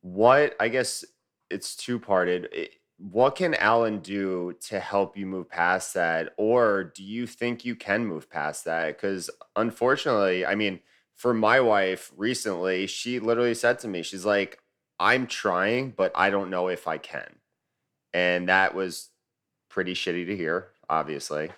[0.00, 1.04] What, I guess
[1.50, 2.70] it's two parted.
[2.98, 6.32] What can Alan do to help you move past that?
[6.36, 8.88] Or do you think you can move past that?
[8.88, 10.80] Because unfortunately, I mean,
[11.14, 14.58] for my wife recently, she literally said to me, she's like,
[15.00, 17.36] I'm trying, but I don't know if I can.
[18.12, 19.10] And that was
[19.68, 21.50] pretty shitty to hear, obviously.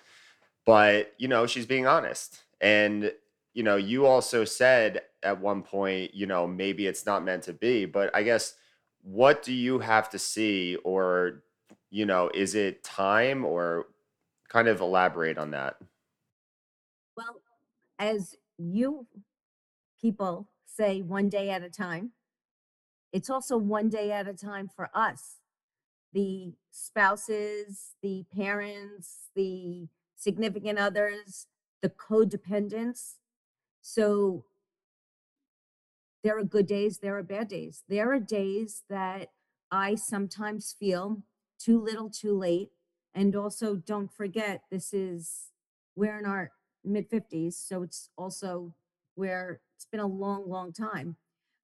[0.64, 2.40] But, you know, she's being honest.
[2.60, 3.12] And,
[3.56, 7.54] you know, you also said at one point, you know, maybe it's not meant to
[7.54, 8.52] be, but I guess
[9.00, 11.42] what do you have to see or,
[11.88, 13.86] you know, is it time or
[14.50, 15.76] kind of elaborate on that?
[17.16, 17.40] Well,
[17.98, 19.06] as you
[19.98, 22.10] people say, one day at a time,
[23.10, 25.36] it's also one day at a time for us.
[26.12, 31.46] The spouses, the parents, the significant others,
[31.80, 33.14] the codependents.
[33.88, 34.44] So
[36.24, 37.84] there are good days, there are bad days.
[37.88, 39.28] There are days that
[39.70, 41.22] I sometimes feel
[41.60, 42.70] too little, too late.
[43.14, 45.52] And also, don't forget, this is,
[45.94, 46.50] we're in our
[46.84, 47.52] mid 50s.
[47.52, 48.74] So it's also
[49.14, 51.14] where it's been a long, long time.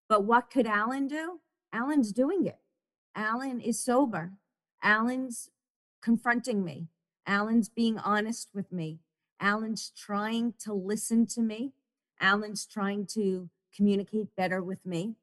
[0.08, 1.40] But what could Alan do?
[1.72, 2.60] Alan's doing it.
[3.16, 4.34] Alan is sober.
[4.80, 5.50] Alan's
[6.00, 6.86] confronting me.
[7.26, 9.00] Alan's being honest with me.
[9.40, 11.72] Alan's trying to listen to me.
[12.22, 15.16] Alan's trying to communicate better with me.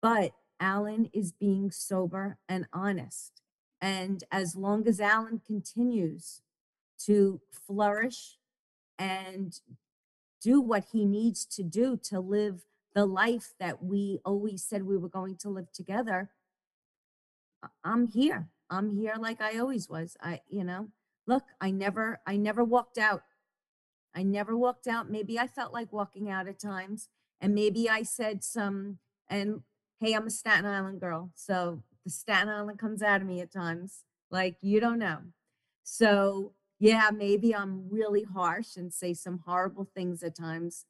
[0.00, 3.42] But Alan is being sober and honest.
[3.80, 6.40] And as long as Alan continues
[7.06, 8.38] to flourish
[8.98, 9.60] and
[10.40, 14.96] do what he needs to do to live the life that we always said we
[14.96, 16.30] were going to live together,
[17.82, 18.48] I'm here.
[18.70, 20.16] I'm here like I always was.
[20.22, 20.88] I, you know,
[21.26, 23.22] look, I never, I never walked out.
[24.14, 25.10] I never walked out.
[25.10, 27.08] Maybe I felt like walking out at times.
[27.40, 28.98] And maybe I said some,
[29.28, 29.62] and
[30.00, 31.30] hey, I'm a Staten Island girl.
[31.34, 34.04] So the Staten Island comes out of me at times.
[34.30, 35.18] Like you don't know.
[35.82, 40.86] So yeah, maybe I'm really harsh and say some horrible things at times.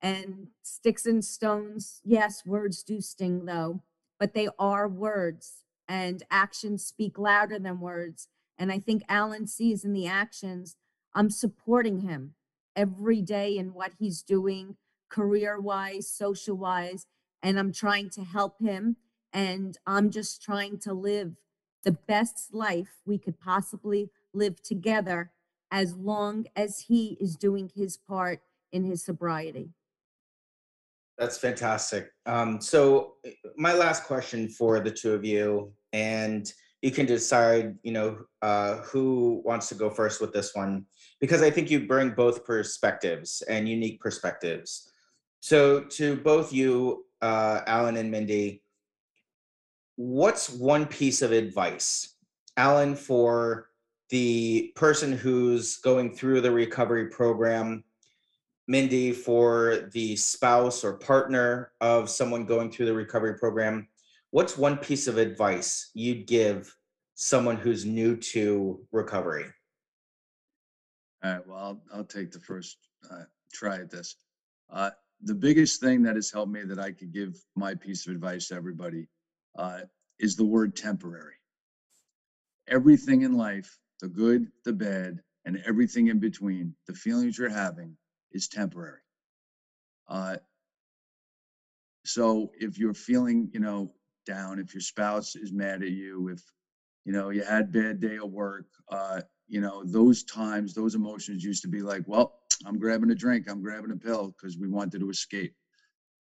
[0.00, 3.82] And sticks and stones, yes, words do sting though,
[4.20, 8.28] but they are words and actions speak louder than words.
[8.58, 10.76] And I think Alan sees in the actions,
[11.14, 12.35] I'm supporting him
[12.76, 14.76] every day in what he's doing,
[15.08, 17.06] career wise, social wise,
[17.42, 18.96] and I'm trying to help him.
[19.32, 21.36] And I'm just trying to live
[21.84, 25.32] the best life we could possibly live together
[25.70, 28.40] as long as he is doing his part
[28.72, 29.70] in his sobriety.
[31.18, 32.10] That's fantastic.
[32.26, 36.52] Um, so uh, my last question for the two of you, and
[36.86, 40.86] you can decide, you know, uh, who wants to go first with this one,
[41.20, 44.88] because I think you bring both perspectives and unique perspectives.
[45.40, 48.62] So to both you, uh, Alan and Mindy,
[49.96, 52.14] what's one piece of advice,
[52.56, 53.70] Alan, for
[54.10, 57.82] the person who's going through the recovery program
[58.68, 63.88] Mindy, for the spouse or partner of someone going through the recovery program,
[64.30, 66.74] what's one piece of advice you'd give
[67.14, 69.46] someone who's new to recovery?
[71.24, 72.76] All right, well, I'll, I'll take the first
[73.10, 74.16] uh, try at this.
[74.70, 74.90] Uh,
[75.22, 78.48] the biggest thing that has helped me that I could give my piece of advice
[78.48, 79.08] to everybody
[79.56, 79.80] uh,
[80.18, 81.34] is the word temporary.
[82.68, 87.96] Everything in life, the good, the bad, and everything in between, the feelings you're having
[88.32, 89.00] is temporary.
[90.08, 90.36] Uh,
[92.04, 93.92] so if you're feeling, you know,
[94.26, 96.42] down, if your spouse is mad at you, if
[97.04, 101.44] you know you had bad day at work, uh, you know, those times, those emotions
[101.44, 104.68] used to be like, well, I'm grabbing a drink, I'm grabbing a pill because we
[104.68, 105.54] wanted to escape.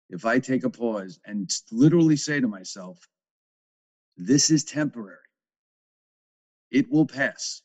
[0.09, 2.99] If I take a pause and literally say to myself,
[4.17, 5.17] this is temporary,
[6.71, 7.61] it will pass.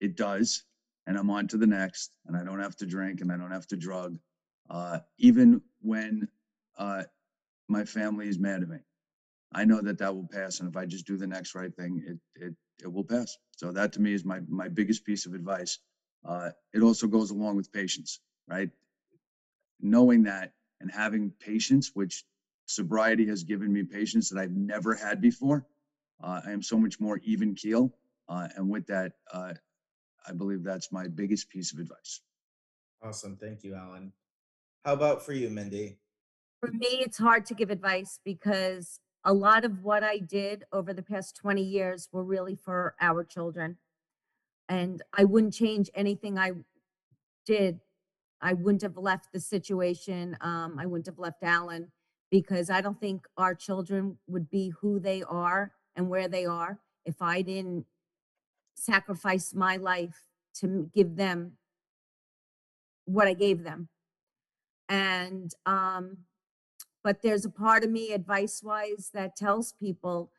[0.00, 0.64] It does.
[1.06, 3.50] And I'm on to the next, and I don't have to drink and I don't
[3.50, 4.18] have to drug,
[4.70, 6.28] uh, even when
[6.78, 7.04] uh,
[7.68, 8.78] my family is mad at me.
[9.52, 12.02] I know that that will pass, and if I just do the next right thing,
[12.06, 13.36] it it it will pass.
[13.56, 15.78] So that to me is my my biggest piece of advice.
[16.24, 18.70] Uh, it also goes along with patience, right?
[19.80, 22.24] Knowing that and having patience, which
[22.66, 25.64] sobriety has given me patience that I've never had before.
[26.22, 27.92] Uh, I am so much more even keel,
[28.28, 29.54] uh, and with that, uh,
[30.26, 32.20] I believe that's my biggest piece of advice.
[33.02, 33.36] Awesome.
[33.36, 34.12] Thank you, Alan.
[34.84, 35.98] How about for you, Mindy?
[36.64, 40.94] For me, it's hard to give advice because a lot of what I did over
[40.94, 43.76] the past 20 years were really for our children.
[44.70, 46.52] And I wouldn't change anything I
[47.44, 47.80] did.
[48.40, 50.38] I wouldn't have left the situation.
[50.40, 51.92] Um, I wouldn't have left Alan
[52.30, 56.78] because I don't think our children would be who they are and where they are
[57.04, 57.84] if I didn't
[58.74, 60.18] sacrifice my life
[60.60, 61.58] to give them
[63.04, 63.90] what I gave them.
[64.88, 66.16] And um,
[67.04, 70.32] but there's a part of me advice wise that tells people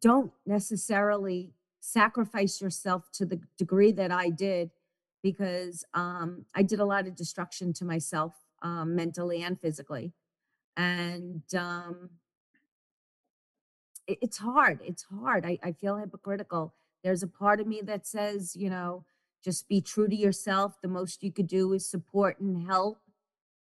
[0.00, 4.70] don't necessarily sacrifice yourself to the degree that I did
[5.22, 10.12] because um, I did a lot of destruction to myself um, mentally and physically.
[10.76, 12.10] And um,
[14.06, 14.80] it- it's hard.
[14.84, 15.44] It's hard.
[15.46, 16.74] I, I feel hypocritical.
[17.02, 19.04] There's a part of me that says, you know,
[19.42, 20.80] just be true to yourself.
[20.82, 23.00] The most you could do is support and help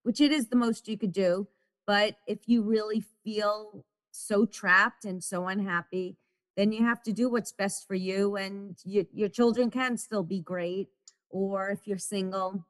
[0.05, 1.49] which it is the most you could do.
[1.87, 6.17] But if you really feel so trapped and so unhappy,
[6.57, 8.37] then you have to do what's best for you.
[8.37, 10.89] And you, your children can still be great.
[11.31, 12.65] Or if you're single,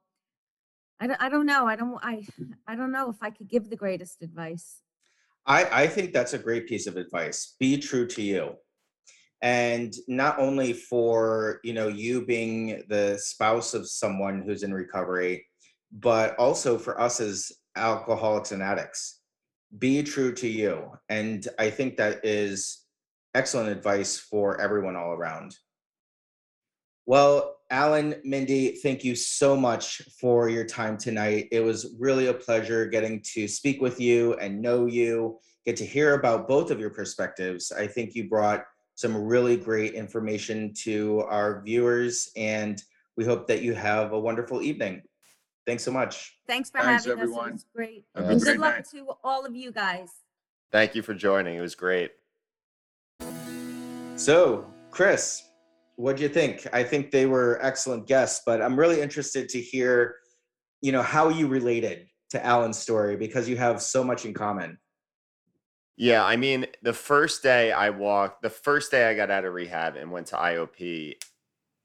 [0.99, 1.67] I don't, I don't know.
[1.67, 2.25] I don't, I,
[2.67, 4.81] I don't know if I could give the greatest advice.
[5.45, 7.55] I, I think that's a great piece of advice.
[7.59, 8.55] Be true to you.
[9.41, 15.45] And not only for, you know, you being the spouse of someone who's in recovery,
[15.91, 19.21] but also for us as alcoholics and addicts.
[19.77, 20.91] Be true to you.
[21.09, 22.85] And I think that is
[23.33, 25.57] excellent advice for everyone all around.
[27.05, 31.47] Well, Alan, Mindy, thank you so much for your time tonight.
[31.51, 35.85] It was really a pleasure getting to speak with you and know you, get to
[35.85, 37.71] hear about both of your perspectives.
[37.71, 38.65] I think you brought
[38.95, 42.81] some really great information to our viewers, and
[43.17, 45.01] we hope that you have a wonderful evening.
[45.65, 46.37] Thanks so much.
[46.47, 47.29] Thanks for Thanks, having us.
[47.29, 48.05] It was great.
[48.15, 48.85] Have And great good luck night.
[48.91, 50.09] to all of you guys.
[50.71, 51.57] Thank you for joining.
[51.57, 52.11] It was great.
[54.15, 55.43] So, Chris,
[55.95, 56.67] what do you think?
[56.71, 60.17] I think they were excellent guests, but I'm really interested to hear,
[60.81, 64.77] you know, how you related to Alan's story because you have so much in common.
[65.97, 69.53] Yeah, I mean, the first day I walked, the first day I got out of
[69.53, 71.13] rehab and went to IOP,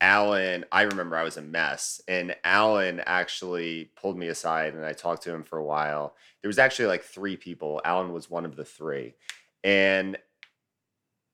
[0.00, 4.92] Alan, I remember I was a mess, and Alan actually pulled me aside and I
[4.92, 6.16] talked to him for a while.
[6.42, 7.80] There was actually like three people.
[7.84, 9.14] Alan was one of the three.
[9.62, 10.16] And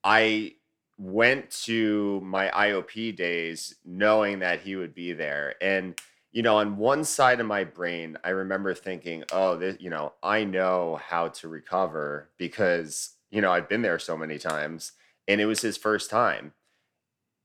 [0.02, 0.54] I
[0.98, 5.54] went to my IOP days knowing that he would be there.
[5.60, 5.98] And,
[6.32, 10.14] you know, on one side of my brain, I remember thinking, oh, this, you know,
[10.22, 14.92] I know how to recover because, you know, I've been there so many times
[15.28, 16.52] and it was his first time.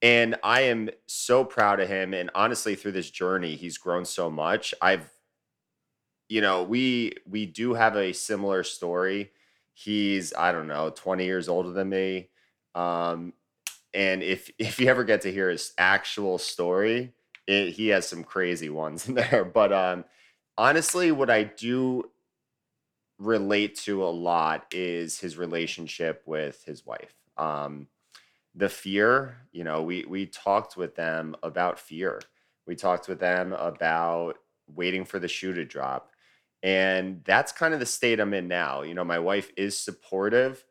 [0.01, 2.13] And I am so proud of him.
[2.13, 4.73] And honestly, through this journey, he's grown so much.
[4.81, 5.09] I've,
[6.29, 9.31] you know, we we do have a similar story.
[9.73, 12.29] He's, I don't know, 20 years older than me.
[12.75, 13.33] Um,
[13.93, 17.13] and if if you ever get to hear his actual story,
[17.47, 19.45] it, he has some crazy ones in there.
[19.45, 20.05] But um,
[20.57, 22.11] honestly, what I do
[23.19, 27.13] relate to a lot is his relationship with his wife.
[27.37, 27.87] Um,
[28.55, 32.21] the fear, you know, we we talked with them about fear.
[32.67, 34.37] We talked with them about
[34.67, 36.11] waiting for the shoe to drop.
[36.63, 38.83] And that's kind of the state I'm in now.
[38.83, 40.63] You know, my wife is supportive,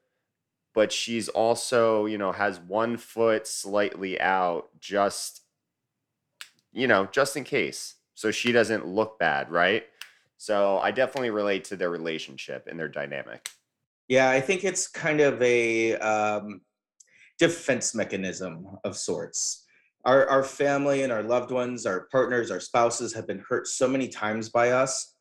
[0.73, 5.43] but she's also, you know, has one foot slightly out just,
[6.73, 7.97] you know, just in case.
[8.15, 9.85] So she doesn't look bad, right?
[10.37, 13.51] So I definitely relate to their relationship and their dynamic.
[14.09, 16.61] Yeah, I think it's kind of a um,
[17.41, 19.65] defense mechanism of sorts.
[20.05, 23.89] Our, our family and our loved ones, our partners, our spouses have been hurt so
[23.89, 25.15] many times by us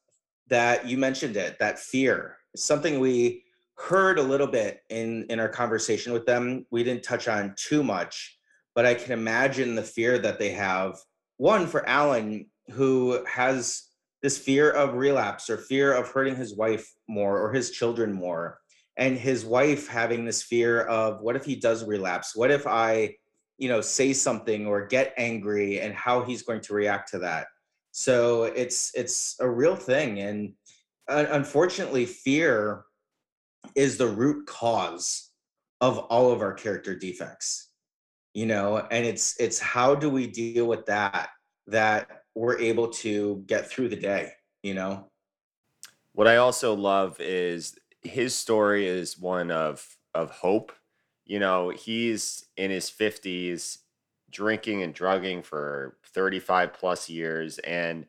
[0.49, 2.37] that you mentioned it, that fear.
[2.53, 3.43] It's something we
[3.75, 6.65] heard a little bit in, in our conversation with them.
[6.71, 8.37] We didn't touch on too much,
[8.75, 10.97] but I can imagine the fear that they have.
[11.37, 13.83] One for Alan, who has
[14.21, 18.59] this fear of relapse or fear of hurting his wife more or his children more
[18.99, 22.35] and his wife having this fear of what if he does relapse?
[22.35, 23.15] What if i
[23.57, 27.47] you know say something or get angry and how he's going to react to that?
[27.91, 30.19] So it's it's a real thing.
[30.19, 30.53] And
[31.07, 32.83] uh, unfortunately fear
[33.73, 35.31] is the root cause
[35.81, 37.69] of all of our character defects
[38.33, 38.77] you know?
[38.91, 41.29] And it's it's how do we deal with that
[41.67, 44.31] that we're able to get through the day
[44.61, 45.09] you know?
[46.13, 50.71] What I also love is his story is one of of hope.
[51.25, 53.79] You know, he's in his 50s
[54.29, 58.07] drinking and drugging for 35 plus years and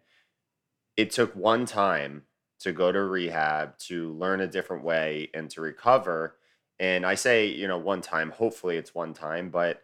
[0.96, 2.26] it took one time
[2.60, 6.38] to go to rehab to learn a different way and to recover.
[6.78, 9.82] And I say, you know, one time, hopefully it's one time, but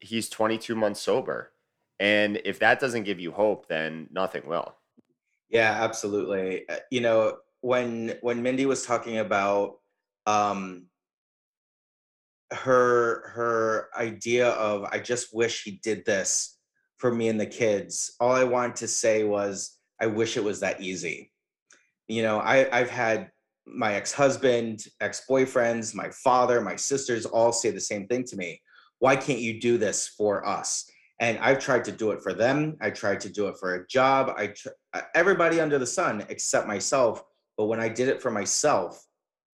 [0.00, 1.52] he's 22 months sober.
[1.98, 4.76] And if that doesn't give you hope, then nothing will.
[5.48, 6.68] Yeah, absolutely.
[6.68, 9.78] Uh, You know, when when Mindy was talking about
[10.26, 10.86] um
[12.52, 16.58] her her idea of I just wish he did this
[16.98, 20.60] for me and the kids, all I wanted to say was I wish it was
[20.60, 21.32] that easy.
[22.08, 23.30] You know, I I've had
[23.64, 28.60] my ex-husband, ex-boyfriends, my father, my sisters all say the same thing to me.
[28.98, 30.84] Why can't you do this for us?
[31.20, 32.76] And I've tried to do it for them.
[32.80, 34.34] I tried to do it for a job.
[34.36, 37.22] I tr- uh, everybody under the sun except myself.
[37.56, 39.04] But when I did it for myself,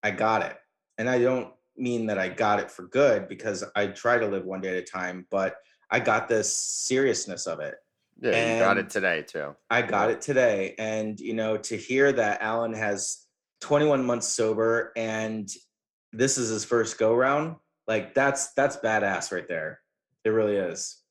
[0.03, 0.57] I got it.
[0.99, 4.45] And I don't mean that I got it for good because I try to live
[4.45, 5.57] one day at a time, but
[5.91, 7.77] I got the seriousness of it.
[8.21, 9.55] Yeah, you got it today too.
[9.69, 10.75] I got it today.
[10.79, 13.27] And, you know, to hear that Alan has
[13.61, 15.49] 21 months sober and
[16.13, 19.81] this is his first go round, like that's that's badass right there.
[20.25, 21.03] It really is.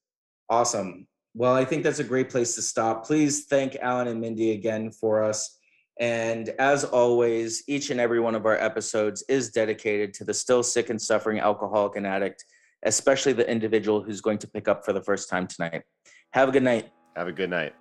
[0.49, 1.07] Awesome.
[1.33, 3.05] Well, I think that's a great place to stop.
[3.05, 5.54] Please thank Alan and Mindy again for us.
[5.99, 10.61] And as always, each and every one of our episodes is dedicated to the still
[10.61, 12.43] sick and suffering alcoholic and addict,
[12.83, 15.83] especially the individual who's going to pick up for the first time tonight.
[16.33, 16.89] Have a good night.
[17.15, 17.73] Have a good night.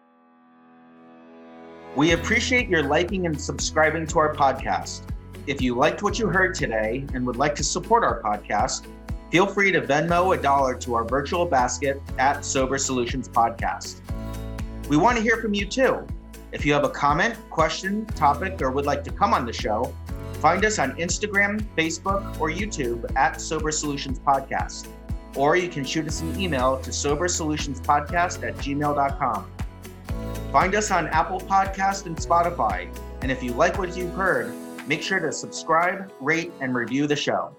[1.96, 5.02] We appreciate your liking and subscribing to our podcast.
[5.46, 8.86] If you liked what you heard today and would like to support our podcast,
[9.30, 14.00] feel free to Venmo a dollar to our virtual basket at Sober Solutions Podcast.
[14.88, 16.06] We want to hear from you too.
[16.54, 19.92] If you have a comment, question, topic, or would like to come on the show,
[20.34, 24.86] find us on Instagram, Facebook, or YouTube at Sober Solutions Podcast.
[25.34, 29.50] Or you can shoot us an email to sobersolutionspodcast at gmail.com.
[30.52, 32.88] Find us on Apple Podcast and Spotify.
[33.20, 34.54] And if you like what you've heard,
[34.86, 37.56] make sure to subscribe, rate, and review the show.